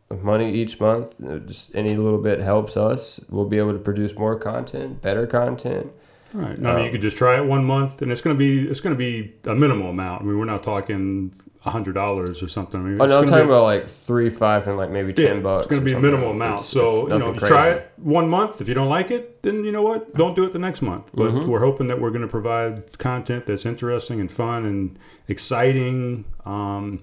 [0.08, 1.20] of money each month.
[1.46, 3.20] Just any little bit helps us.
[3.28, 5.92] We'll be able to produce more content, better content.
[6.34, 6.58] All right.
[6.58, 8.80] I mean, you could just try it one month, and it's going to be it's
[8.80, 10.22] going to be a minimal amount.
[10.22, 12.80] I mean, we're not talking hundred dollars or something.
[12.80, 15.12] I mean, Oh it's no, I'm talking be- about like three, five, and like maybe
[15.20, 15.64] Yeah, ten bucks.
[15.64, 16.60] it's going to be a minimal amount.
[16.60, 18.60] It's- so it's you know, nothing you try it one month.
[18.60, 20.14] If you don't like it, then you know what?
[20.14, 21.10] Don't do it the next month.
[21.14, 21.50] But Mm-hmm.
[21.50, 27.02] we're hoping that we're going to provide content that's interesting and fun and exciting, um,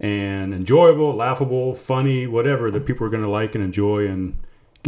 [0.00, 4.36] and enjoyable, laughable, funny, whatever that people are going to like and enjoy and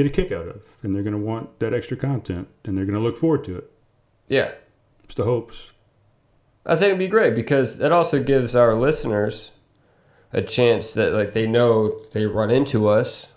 [0.03, 2.85] get a kick out of, and they're going to want that extra content, and they're
[2.85, 3.71] going to look forward to it.
[4.29, 4.53] Yeah,
[5.05, 5.73] It's the hopes.
[6.65, 9.53] I think it'd be great because it also gives our listeners
[10.35, 13.33] a chance that like they know they run into us.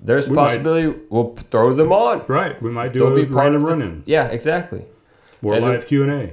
[0.00, 2.24] There's a We might- possibility we'll throw them on.
[2.26, 2.60] Right.
[2.60, 4.84] We might do They'll a be random run-in Yeah, exactly.
[5.42, 6.32] or and live Q and A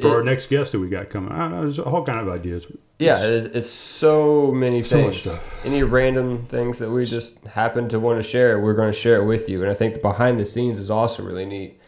[0.00, 1.30] for It- our next guest that we got coming.
[1.30, 1.60] I don't know.
[1.62, 2.66] There's a whole kind of ideas.
[3.00, 5.06] Yeah, it, it's so many So things.
[5.06, 5.64] much stuff.
[5.66, 9.22] Any random things that we just happen to want to share, we're going to share
[9.22, 9.62] it with you.
[9.62, 11.80] And I think the behind the scenes is also really neat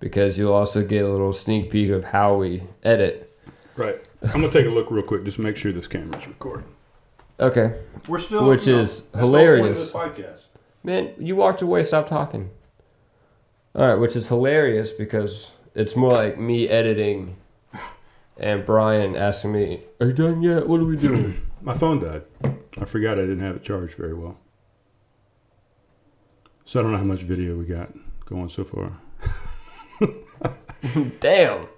[0.00, 3.22] because you'll also get a little sneak peek of how we edit.
[3.76, 4.02] Right.
[4.22, 6.66] I'm gonna take a look real quick, just make sure this camera's recording.
[7.38, 9.78] Okay, We're still, Which you know, is that's the point of hilarious.
[9.78, 10.44] this podcast.
[10.82, 11.84] man, you walked away.
[11.84, 12.50] Stop talking.
[13.74, 17.36] All right, which is hilarious because it's more like me editing,
[18.38, 20.68] and Brian asking me, "Are you done yet?
[20.68, 22.22] What are we doing?" My phone died.
[22.78, 24.36] I forgot I didn't have it charged very well.
[26.64, 27.90] So I don't know how much video we got
[28.24, 28.92] going so far.
[31.20, 31.68] Damn.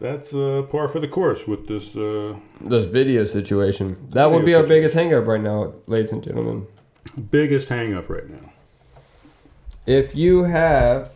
[0.00, 1.96] That's uh, par for the course with this.
[1.96, 3.96] Uh, This video situation.
[4.10, 6.66] That would be Video our biggest hangup right now, ladies and gentlemen.
[7.30, 8.52] biggest hangup right now.
[9.86, 11.10] If you have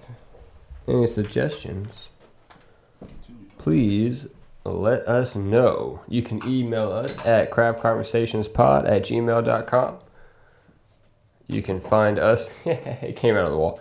[0.89, 2.09] any suggestions,
[3.59, 4.27] please
[4.65, 6.03] let us know.
[6.09, 9.99] You can email us at craftconversationspod at gmail.com.
[11.49, 13.81] You can find us, it came out of the wall.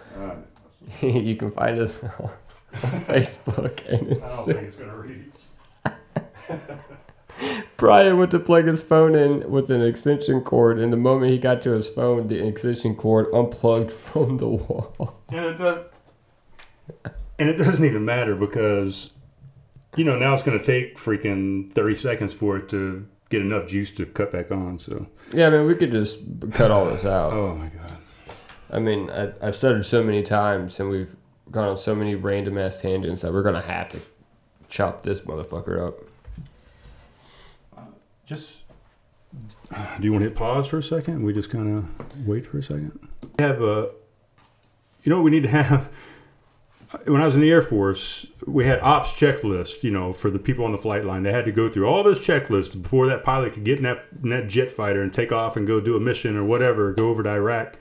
[1.01, 2.31] you can find us on
[2.73, 4.23] Facebook and Instagram.
[4.23, 5.31] I don't think it's gonna reach.
[7.77, 11.39] Brian went to plug his phone in with an extension cord, and the moment he
[11.39, 15.15] got to his phone, the extension cord unplugged from the wall.
[15.29, 15.89] And it does,
[17.39, 19.09] and it doesn't even matter because,
[19.95, 23.67] you know, now it's going to take freaking thirty seconds for it to get enough
[23.67, 24.77] juice to cut back on.
[24.79, 26.19] So, Yeah, I mean, we could just
[26.51, 27.33] cut all this out.
[27.33, 27.97] oh my god,
[28.69, 31.15] I mean, I, I've stuttered so many times, and we've
[31.49, 33.99] gone on so many random ass tangents that we're gonna have to
[34.69, 35.95] chop this motherfucker up.
[38.25, 38.63] just
[39.99, 41.23] do you want to hit pause for a second?
[41.23, 42.99] We just kind of wait for a second.
[43.39, 43.89] We have a,
[45.03, 45.89] you know, what we need to have.
[47.05, 49.83] When I was in the Air Force, we had ops checklist.
[49.83, 52.03] You know, for the people on the flight line, they had to go through all
[52.03, 55.31] this checklist before that pilot could get in that, in that jet fighter and take
[55.31, 57.77] off and go do a mission or whatever, go over to Iraq.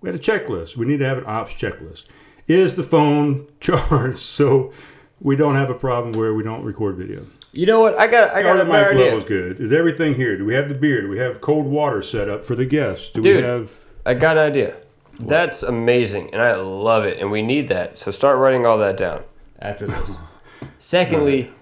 [0.00, 0.76] We had a checklist.
[0.76, 2.04] We need to have an ops checklist.
[2.46, 4.72] Is the phone charged so
[5.20, 7.26] we don't have a problem where we don't record video?
[7.52, 7.96] You know what?
[7.98, 9.04] I got I got a the mic idea.
[9.04, 9.60] levels good?
[9.60, 10.36] Is everything here?
[10.36, 11.00] Do we have the beer?
[11.00, 13.10] Do we have cold water set up for the guests?
[13.10, 13.36] Do Dude.
[13.36, 13.78] we have?
[14.04, 14.76] I got an idea.
[15.18, 17.96] That's amazing, and I love it, and we need that.
[17.96, 19.22] So start writing all that down
[19.60, 20.18] after this.
[20.78, 21.52] Secondly,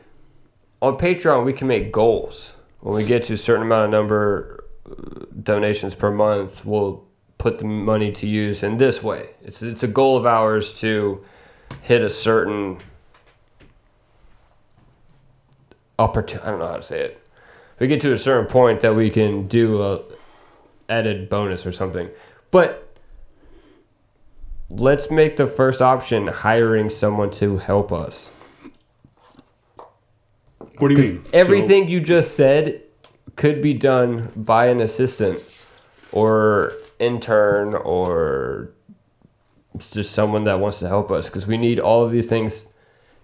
[0.81, 2.57] on Patreon we can make goals.
[2.81, 7.05] When we get to a certain amount of number uh, donations per month, we'll
[7.39, 9.31] put the money to use in this way.
[9.43, 11.25] It's it's a goal of ours to
[11.83, 12.79] hit a certain
[15.99, 16.47] opportunity.
[16.47, 17.27] I don't know how to say it.
[17.79, 20.01] We get to a certain point that we can do a
[20.89, 22.09] added bonus or something.
[22.51, 22.92] But
[24.79, 28.33] let's make the first option hiring someone to help us.
[30.79, 31.25] What do you mean?
[31.33, 32.83] Everything you just said
[33.37, 35.43] could be done by an assistant
[36.11, 38.71] or intern or
[39.79, 42.67] just someone that wants to help us because we need all of these things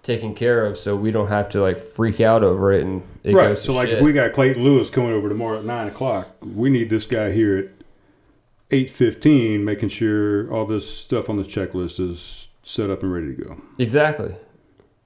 [0.02, 3.34] taken care of so we don't have to like freak out over it and it
[3.34, 3.58] right.
[3.58, 3.98] So, like, shit.
[3.98, 7.32] if we got Clayton Lewis coming over tomorrow at nine o'clock, we need this guy
[7.32, 7.77] here at
[8.70, 13.34] eight fifteen, making sure all this stuff on the checklist is set up and ready
[13.34, 13.60] to go.
[13.78, 14.34] exactly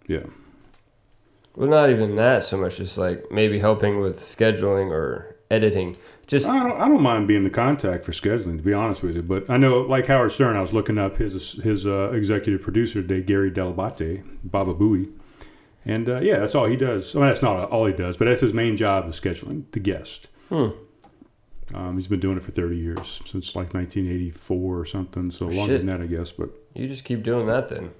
[0.08, 0.24] Yeah.
[1.54, 5.94] well not even that so much just like maybe helping with scheduling or editing
[6.26, 9.14] just I don't, I don't mind being the contact for scheduling, to be honest with
[9.16, 9.22] you.
[9.22, 13.02] But I know, like Howard Stern, I was looking up his his uh, executive producer
[13.02, 15.12] today, Gary Dell'Abate, Baba Booey.
[15.84, 17.14] And uh, yeah, that's all he does.
[17.14, 20.28] Well, that's not all he does, but that's his main job is scheduling the guest.
[20.48, 20.68] Hmm.
[21.74, 25.30] Um, he's been doing it for 30 years, since like 1984 or something.
[25.30, 26.32] So longer than that, I guess.
[26.32, 27.92] But You just keep doing that then.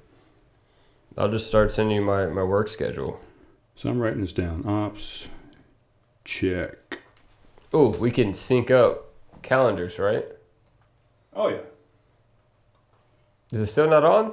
[1.16, 3.20] I'll just start sending you my, my work schedule.
[3.77, 4.66] So I'm writing this down.
[4.66, 5.27] Ops
[6.25, 7.01] check.
[7.72, 10.25] Oh, we can sync up calendars, right?
[11.35, 11.61] Oh yeah.
[13.53, 14.33] Is it still not on?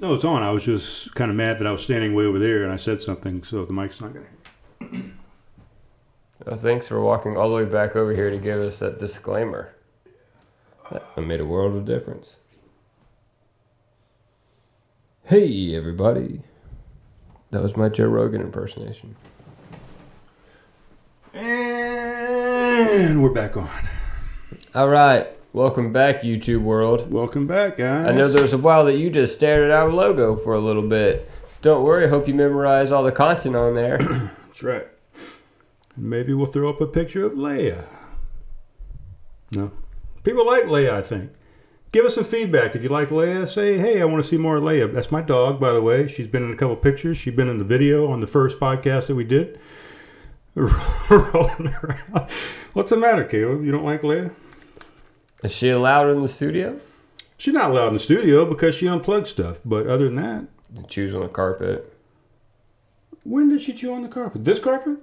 [0.00, 0.42] No, it's on.
[0.42, 2.76] I was just kind of mad that I was standing way over there and I
[2.76, 5.10] said something, so the mic's not gonna.
[6.46, 9.74] Oh, thanks for walking all the way back over here to give us that disclaimer.
[10.92, 12.36] That made a world of difference.
[15.24, 16.42] Hey, everybody.
[17.50, 19.16] That was my Joe Rogan impersonation.
[21.32, 23.70] And we're back on.
[24.74, 25.26] All right.
[25.54, 27.10] Welcome back, YouTube world.
[27.10, 28.06] Welcome back, guys.
[28.06, 30.60] I know there was a while that you just stared at our logo for a
[30.60, 31.30] little bit.
[31.62, 32.04] Don't worry.
[32.04, 33.96] I hope you memorize all the content on there.
[34.46, 34.86] That's right.
[35.96, 37.84] Maybe we'll throw up a picture of Leia.
[39.52, 39.70] No.
[40.24, 41.30] People like Leia, I think.
[41.92, 42.74] Give us some feedback.
[42.74, 44.92] If you like Leia, say, hey, I want to see more of Leia.
[44.92, 46.08] That's my dog, by the way.
[46.08, 47.16] She's been in a couple pictures.
[47.16, 49.60] She's been in the video on the first podcast that we did.
[50.56, 52.30] Rolling around.
[52.72, 53.64] What's the matter, Caleb?
[53.64, 54.34] You don't like Leia?
[55.44, 56.80] Is she allowed in the studio?
[57.36, 59.60] She's not allowed in the studio because she unplugged stuff.
[59.64, 60.46] But other than that,
[60.88, 61.92] Choose on the carpet.
[63.22, 64.44] when did she chew on the carpet?
[64.44, 64.98] This carpet?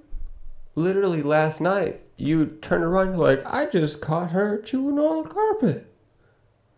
[0.75, 5.29] Literally last night, you turned around, you're like, I just caught her chewing on the
[5.29, 5.87] carpet.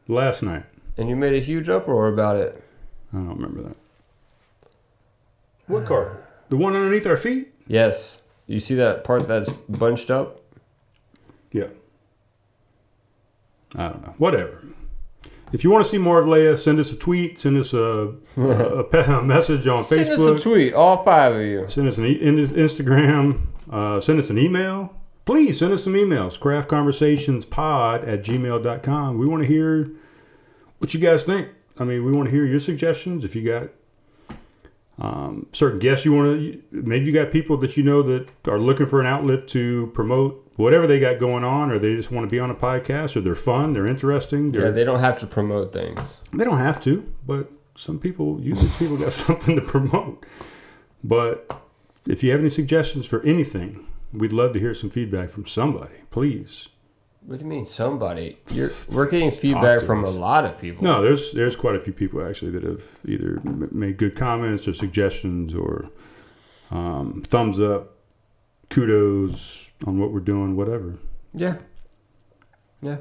[0.07, 0.63] Last night.
[0.97, 2.63] And you made a huge uproar about it.
[3.13, 3.77] I don't remember that.
[5.67, 6.23] What carpet?
[6.49, 7.53] The one underneath our feet?
[7.67, 8.21] Yes.
[8.47, 10.41] You see that part that's bunched up?
[11.51, 11.67] Yeah.
[13.75, 14.13] I don't know.
[14.17, 14.63] Whatever.
[15.51, 18.13] If you want to see more of Leia, send us a tweet, send us a,
[18.37, 20.05] a, a message on Facebook.
[20.05, 21.65] Send us a tweet, all five of you.
[21.69, 24.95] send us an e- Instagram, uh, send us an email.
[25.25, 26.37] Please send us some emails.
[26.37, 29.17] Craftconversationspod at gmail.com.
[29.17, 29.91] We want to hear
[30.79, 31.47] what you guys think.
[31.79, 33.23] I mean, we want to hear your suggestions.
[33.23, 33.69] If you got
[34.99, 38.59] um, certain guests you want to, maybe you got people that you know that are
[38.59, 42.27] looking for an outlet to promote whatever they got going on, or they just want
[42.27, 44.51] to be on a podcast, or they're fun, they're interesting.
[44.51, 46.19] They're, Yeah, they don't have to promote things.
[46.31, 50.25] they don't have to, but some people, usually people got something to promote.
[51.03, 51.51] But
[52.07, 55.95] if you have any suggestions for anything, we'd love to hear some feedback from somebody,
[56.11, 56.69] please.
[57.25, 58.37] What do you mean, somebody?
[58.51, 60.13] You're we're getting feedback from us.
[60.13, 60.83] a lot of people.
[60.83, 63.39] No, there's there's quite a few people actually that have either
[63.71, 65.89] made good comments or suggestions or
[66.69, 67.95] um, thumbs up,
[68.69, 70.95] kudos on what we're doing, whatever.
[71.33, 71.57] Yeah.
[72.81, 72.97] Yeah.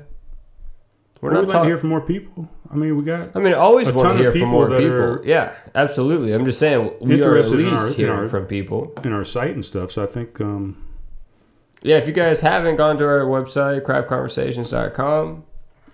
[1.23, 1.69] We're We're not like to talking.
[1.71, 2.51] hear from more people.
[2.71, 4.51] I mean, we got I mean, I always a want ton to of hear from
[4.51, 4.99] people more people.
[5.01, 6.33] are Yeah, absolutely.
[6.35, 8.93] I'm just saying we are at in least our- hearing our- from people.
[9.05, 9.93] in our site and stuff.
[9.93, 10.77] So I think um,
[11.83, 15.45] Yeah, if you guys haven't gone to our website, craftconversations.com,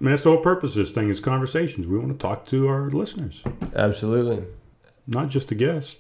[0.01, 1.87] I mean that's the whole purpose of this thing is conversations.
[1.89, 3.45] We want to talk to our listeners.
[3.77, 4.45] absolutely.
[5.07, 5.97] not just the guests.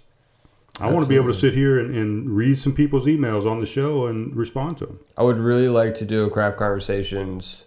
[0.80, 3.58] I want to be able to sit here and, and read some people's emails on
[3.58, 5.00] the show and respond to them.
[5.16, 7.64] I would really like to do a craft conversations,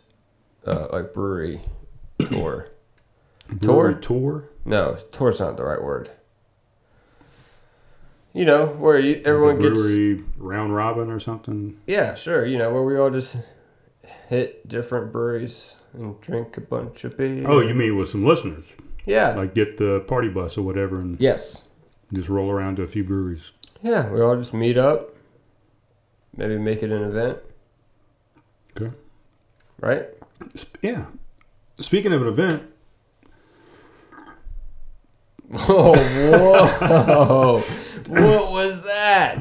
[0.65, 1.61] uh, like brewery
[2.29, 2.69] tour.
[3.49, 4.49] Brewery tour.
[4.65, 6.09] No, tour's not the right word.
[8.33, 11.77] You know where you, everyone gets brewery round robin or something.
[11.85, 12.45] Yeah, sure.
[12.45, 13.35] You know, where we all just
[14.29, 17.43] hit different breweries and drink a bunch of beer.
[17.45, 18.75] Oh, you mean with some listeners?
[19.05, 19.33] yeah.
[19.33, 21.67] Like get the party bus or whatever and yes.
[22.13, 23.51] just roll around to a few breweries.
[23.81, 25.09] Yeah, we all just meet up.
[26.37, 27.39] Maybe make it an event,
[28.79, 28.95] Okay.
[29.81, 30.05] right?
[30.81, 31.05] Yeah.
[31.79, 32.63] Speaking of an event,
[35.53, 37.59] Oh, whoa.
[38.07, 39.39] what was that?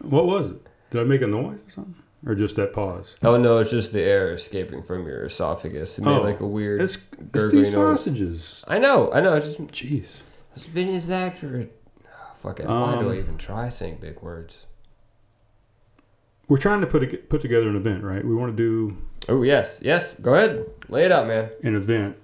[0.00, 0.66] what was it?
[0.90, 1.94] Did I make a noise or something?
[2.26, 3.16] Or just that pause?
[3.22, 5.98] Oh, no, it's just the air escaping from your esophagus.
[5.98, 6.80] It made Oh, like a weird.
[6.80, 6.96] It's,
[7.34, 8.00] it's these noise.
[8.00, 8.64] sausages.
[8.68, 9.34] I know, I know.
[9.34, 10.22] It's just Jeez.
[10.54, 11.70] it's been exaggerated.
[12.04, 12.66] Oh, fuck it.
[12.66, 14.66] Why do I Um, even try saying big words?
[16.52, 18.22] We're trying to put a, put together an event, right?
[18.22, 18.98] We want to do
[19.30, 19.78] Oh, yes.
[19.80, 20.12] Yes.
[20.20, 20.66] Go ahead.
[20.90, 21.48] Lay it out, man.
[21.62, 22.16] an event.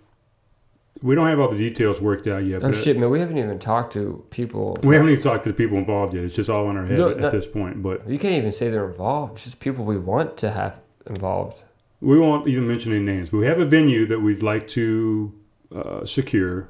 [1.01, 2.63] We don't have all the details worked out yet.
[2.63, 3.09] Oh, shit, man.
[3.09, 4.77] We haven't even talked to people.
[4.83, 6.25] We haven't even talked to the people involved yet.
[6.25, 7.83] It's just all in our head No, at this point.
[7.83, 9.35] But You can't even say they're involved.
[9.37, 11.65] It's just people we want to have involved.
[12.03, 13.31] we won't even mention any names.
[13.31, 15.33] But we have a venue that we'd like to
[15.75, 16.69] uh, secure.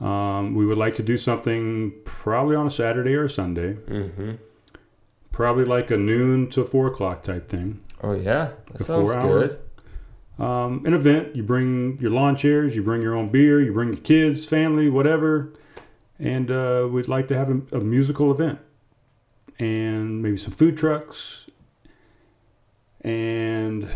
[0.00, 4.32] Um, we would like to do something probably on a Saturday or a Sunday, Mm-hmm.
[5.34, 7.80] Probably like a noon to four o'clock type thing.
[8.02, 8.52] Oh, yeah.
[8.72, 9.58] That A sounds good.
[10.38, 11.34] Um, an event.
[11.36, 14.88] You bring your lawn chairs, you bring your own beer, you bring your kids, family,
[14.88, 15.52] whatever,
[16.18, 18.58] and uh, we'd like to have a, a musical event
[19.58, 21.48] and maybe some food trucks.
[23.02, 23.88] And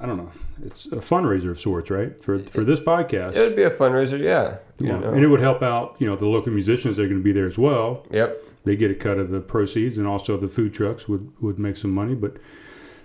[0.00, 0.32] I don't know.
[0.64, 2.22] It's a fundraiser of sorts, right?
[2.22, 3.36] For for this podcast.
[3.36, 4.58] It would be a fundraiser, yeah.
[4.78, 6.96] you You know, and it would help out, you know, the local musicians.
[6.96, 8.06] They're going to be there as well.
[8.10, 8.36] Yep.
[8.64, 11.76] They get a cut of the proceeds, and also the food trucks would would make
[11.76, 12.14] some money.
[12.14, 12.36] But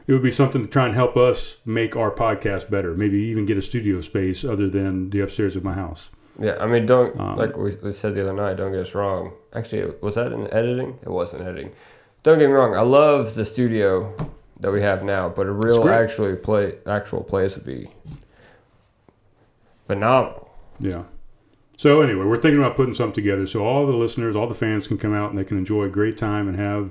[0.07, 2.93] it would be something to try and help us make our podcast better.
[2.95, 6.11] Maybe even get a studio space other than the upstairs of my house.
[6.39, 8.57] Yeah, I mean, don't Um, like we, we said the other night.
[8.57, 9.33] Don't get us wrong.
[9.53, 10.99] Actually, was that in editing?
[11.01, 11.71] It wasn't editing.
[12.23, 12.75] Don't get me wrong.
[12.75, 14.13] I love the studio
[14.59, 17.89] that we have now, but a real actually play actual place would be
[19.85, 20.49] phenomenal.
[20.79, 21.03] Yeah.
[21.77, 24.87] So anyway, we're thinking about putting something together so all the listeners, all the fans
[24.87, 26.89] can come out and they can enjoy a great time and have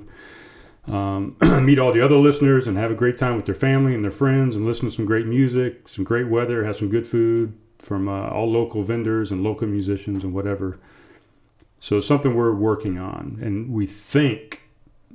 [0.87, 1.35] um,
[1.65, 4.11] meet all the other listeners and have a great time with their family and their
[4.11, 8.07] friends and listen to some great music, some great weather, have some good food from
[8.07, 10.79] uh, all local vendors and local musicians and whatever.
[11.81, 14.63] So it's something we're working on, and we think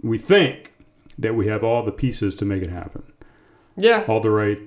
[0.03, 0.73] we think
[1.19, 3.03] that we have all the pieces to make it happen
[3.77, 4.61] Yeah, all the right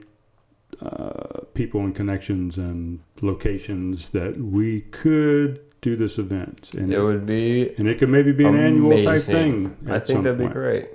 [0.82, 7.02] uh, people and connections and locations that we could do this event, and it it,
[7.02, 7.74] would be.
[7.78, 9.76] and it could maybe be an annual type thing.
[9.90, 10.90] I think that'd be great.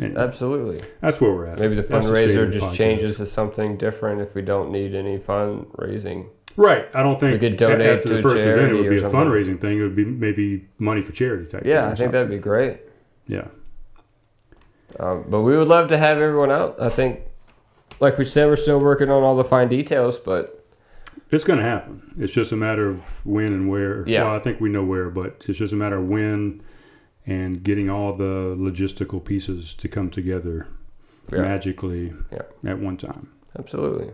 [0.00, 0.80] Anyway, Absolutely.
[1.00, 1.58] that's where we're at.
[1.58, 2.76] Maybe the That's fundraiser the just podcast.
[2.76, 6.28] changes to something different if we don't need any fundraising.
[6.56, 6.86] Right.
[6.94, 8.98] I don't think We could donate after to the first event it would be a
[9.00, 9.20] something.
[9.20, 9.78] fundraising thing.
[9.78, 11.62] It would be maybe money for charity type.
[11.64, 12.12] Yeah, I think something.
[12.12, 12.80] that'd be great.
[13.26, 13.48] Yeah.
[14.98, 16.80] Um, but we would love to have everyone out.
[16.80, 17.20] I think,
[18.00, 20.64] like we said, we're still working on all the fine details, but
[21.30, 22.14] It's going to happen.
[22.18, 24.06] It's just a matter of when and where.
[24.08, 24.24] Yeah.
[24.24, 26.62] Well, I think we know where, but it's just a matter of when
[27.26, 30.68] and getting all the logistical pieces to come together
[31.32, 32.42] yeah, magically Yeah.
[32.70, 33.28] at one time.
[33.58, 34.10] absolutely.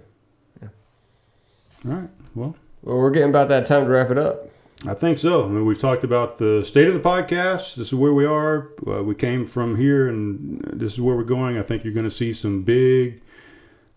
[1.88, 2.10] All right.
[2.34, 4.48] Well, Well, we're getting about that time to wrap it up.
[4.86, 5.44] I think so.
[5.44, 7.74] I mean, we've talked about the state of the podcast.
[7.76, 8.68] This is where we are.
[8.86, 11.58] Uh, we came from here, and this is where we're going.
[11.58, 13.20] I think you're going to see some big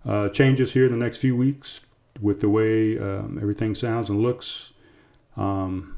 [0.06, 1.86] uh, changes here in the next few weeks
[2.22, 4.74] with the way um, everything sounds and looks,
[5.38, 5.98] um,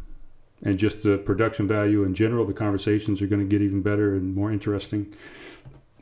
[0.63, 2.45] and just the production value in general.
[2.45, 5.13] The conversations are going to get even better and more interesting.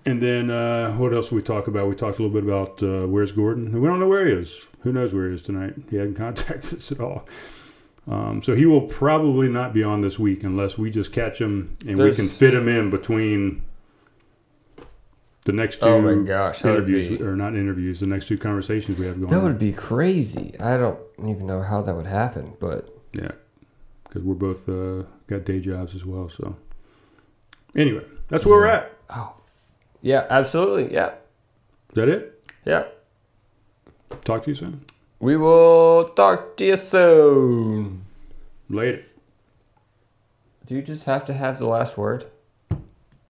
[0.06, 1.88] And then uh, what else we talk about?
[1.88, 3.72] We talked a little bit about uh, where's Gordon.
[3.80, 4.68] We don't know where he is.
[4.82, 5.76] Who knows where he is tonight?
[5.90, 7.26] He hadn't contacted us at all.
[8.06, 11.78] Um, so he will probably not be on this week unless we just catch him
[11.88, 13.64] and we can fit him in between
[15.46, 18.98] the next two Oh my gosh, interviews, be or not interviews, the next two conversations
[18.98, 19.44] we have going that on.
[19.44, 20.56] would be crazy.
[20.60, 23.32] I don't even know how that would happen, but Yeah,
[24.06, 26.30] because we're both uh, got day jobs as well.
[26.30, 26.56] So
[27.76, 28.92] anyway, that's where we're at.
[29.10, 29.34] oh,
[30.02, 31.14] yeah, absolutely, yeah,
[31.90, 32.44] Is that it?
[32.66, 32.86] yeah.
[34.26, 34.82] Talk to you soon.
[35.20, 38.06] We will talk to you soon.
[38.70, 39.04] Later.
[40.66, 42.26] Do you just have to have the last word?